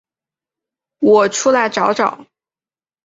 [0.97, 2.25] 我出来找找